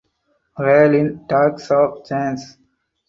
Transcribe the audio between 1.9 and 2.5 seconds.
change.